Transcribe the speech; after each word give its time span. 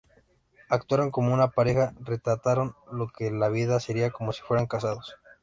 Actuaron 0.67 1.11
como 1.11 1.31
una 1.31 1.49
pareja, 1.51 1.93
retrataron 1.99 2.73
lo 2.91 3.09
que 3.09 3.29
la 3.29 3.49
vida 3.49 3.79
sería 3.79 4.09
como 4.09 4.33
si 4.33 4.41
fueran 4.41 4.65
casados. 4.65 5.15